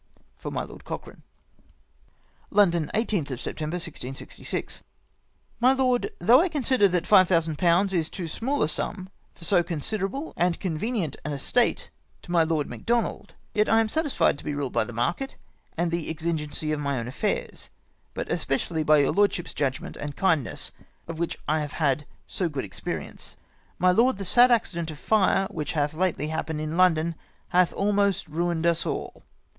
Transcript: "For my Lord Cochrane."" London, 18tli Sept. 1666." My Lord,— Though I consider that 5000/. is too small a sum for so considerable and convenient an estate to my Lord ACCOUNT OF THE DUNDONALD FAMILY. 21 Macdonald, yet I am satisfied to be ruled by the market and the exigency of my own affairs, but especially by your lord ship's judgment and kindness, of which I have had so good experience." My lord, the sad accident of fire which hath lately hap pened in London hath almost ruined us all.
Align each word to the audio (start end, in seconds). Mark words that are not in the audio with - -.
"For 0.39 0.49
my 0.49 0.63
Lord 0.63 0.83
Cochrane."" 0.83 1.21
London, 2.49 2.89
18tli 2.95 3.25
Sept. 3.37 3.61
1666." 3.61 4.81
My 5.59 5.73
Lord,— 5.73 6.09
Though 6.29 6.39
I 6.41 6.49
consider 6.49 6.87
that 6.87 7.03
5000/. 7.03 7.93
is 7.93 8.09
too 8.09 8.27
small 8.27 8.63
a 8.63 8.67
sum 8.67 9.09
for 9.35 9.45
so 9.45 9.61
considerable 9.61 10.33
and 10.35 10.59
convenient 10.59 11.17
an 11.23 11.33
estate 11.33 11.91
to 12.23 12.31
my 12.31 12.41
Lord 12.43 12.65
ACCOUNT 12.65 12.79
OF 12.81 12.85
THE 12.87 12.93
DUNDONALD 12.93 13.05
FAMILY. 13.05 13.35
21 13.53 13.53
Macdonald, 13.53 13.53
yet 13.53 13.69
I 13.69 13.79
am 13.79 13.87
satisfied 13.87 14.37
to 14.39 14.43
be 14.43 14.55
ruled 14.55 14.73
by 14.73 14.83
the 14.83 14.91
market 14.91 15.35
and 15.77 15.91
the 15.91 16.09
exigency 16.09 16.71
of 16.71 16.79
my 16.79 16.97
own 16.97 17.07
affairs, 17.07 17.69
but 18.15 18.31
especially 18.31 18.81
by 18.81 18.97
your 18.97 19.11
lord 19.11 19.31
ship's 19.31 19.53
judgment 19.53 19.95
and 19.97 20.15
kindness, 20.15 20.71
of 21.07 21.19
which 21.19 21.37
I 21.47 21.59
have 21.59 21.73
had 21.73 22.07
so 22.25 22.49
good 22.49 22.65
experience." 22.65 23.35
My 23.77 23.91
lord, 23.91 24.17
the 24.17 24.25
sad 24.25 24.49
accident 24.49 24.89
of 24.89 24.97
fire 24.97 25.45
which 25.51 25.73
hath 25.73 25.93
lately 25.93 26.29
hap 26.29 26.47
pened 26.47 26.59
in 26.59 26.75
London 26.75 27.13
hath 27.49 27.71
almost 27.73 28.27
ruined 28.27 28.65
us 28.65 28.83
all. 28.83 29.21